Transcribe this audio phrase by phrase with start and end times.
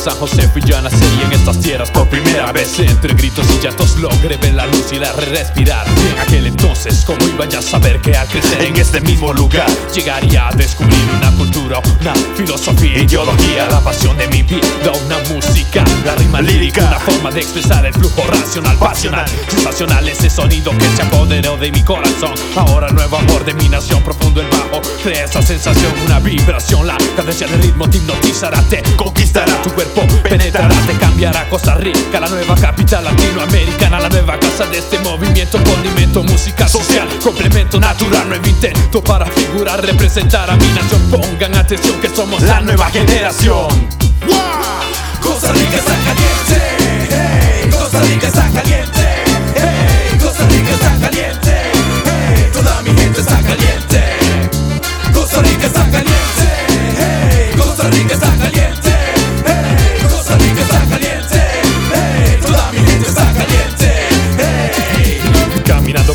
[0.00, 4.38] San José fui yo en estas tierras por primera vez Entre gritos y llantos logré
[4.38, 5.86] ver la luz y la respirar.
[5.86, 9.32] Y en aquel entonces, como iba ya a saber que al crecer en este mismo
[9.34, 15.18] lugar Llegaría a descubrir una cultura, una filosofía, ideología La pasión de mi vida, una
[15.34, 20.70] música, la rima lírica Una forma de expresar el flujo racional, pasional Sensacional ese sonido
[20.78, 22.32] que se apoderó de mi corazón.
[22.56, 24.19] Ahora nuevo amor de mi nación, profundo
[25.10, 26.86] Crea esa sensación, una vibración.
[26.86, 31.48] La cadencia del ritmo te hipnotizará, te conquistará Tu cuerpo penetrará, te cambiará.
[31.48, 37.08] Costa Rica, la nueva capital latinoamericana La nueva casa de este movimiento Condimento, música social,
[37.24, 38.28] complemento natural.
[38.28, 41.02] Nuevo intento para figurar, representar a mi nación.
[41.10, 43.88] Pongan atención que somos la nueva generación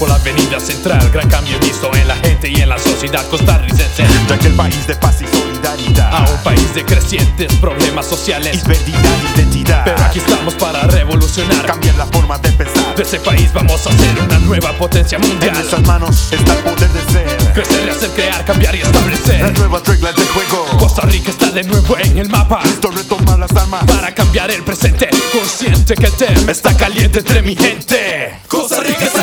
[0.00, 4.04] por la avenida central Gran cambio visto en la gente y en la sociedad costarricense
[4.28, 8.56] Ya que el país de paz y solidaridad A un país de crecientes problemas sociales
[8.56, 9.84] es verdad, identidad.
[9.84, 12.96] Pero aquí estamos para revolucionar cambiar la forma de pensar.
[12.96, 16.58] De ese país vamos a ser una nueva potencia En mundial nuestras manos está el
[16.60, 17.52] poder de ser.
[17.52, 20.66] Crecer y hacer, crear, cambiar y Las establecer nuevas reglas del juego.
[20.78, 23.84] Costa Rica está de nuevo en el mapa Listo retomar las armas.
[23.84, 29.04] Para cambiar el presente Consciente que el tema está caliente entre mi gente Costa Rica
[29.04, 29.19] está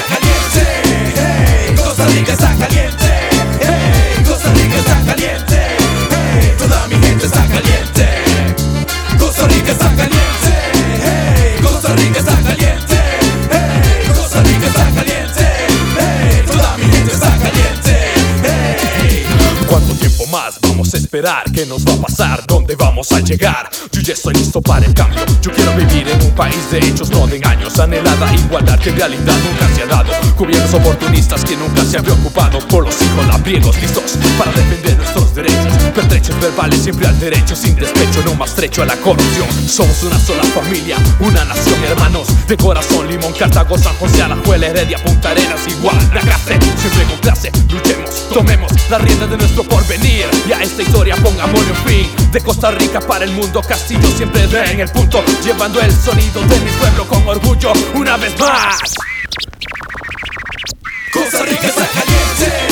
[20.31, 21.43] vamos a esperar?
[21.51, 22.45] ¿Qué nos va a pasar?
[22.45, 23.69] ¿Dónde vamos a llegar?
[23.91, 27.09] Yo ya estoy listo para el cambio Yo quiero vivir en un país de hechos,
[27.09, 31.55] no de engaños Anhelada igualdad que en realidad nunca se ha dado Gobiernos oportunistas que
[31.55, 34.51] nunca se han preocupado Por los hijos labriegos listos para
[36.27, 39.47] Pertrechos verbales siempre al derecho Sin despecho, no más trecho a la corrupción.
[39.67, 44.97] Somos una sola familia, una nación hermanos De corazón, Limón, Cartago, San José, Alajuela, Heredia,
[44.97, 50.25] Punta Arenas Igual, la clase, siempre con clase Luchemos, tomemos la rienda de nuestro porvenir.
[50.47, 52.31] Y a esta historia pongámosle un fin.
[52.31, 56.59] De Costa Rica para el mundo Castillo siempre en el punto Llevando el sonido de
[56.59, 58.79] mi pueblo con orgullo Una vez más.
[61.13, 62.66] Costa Rica está caliente,